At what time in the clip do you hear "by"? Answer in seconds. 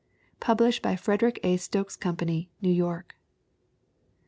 0.81-0.95